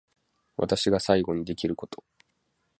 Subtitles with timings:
[0.57, 2.03] 私が最後にできること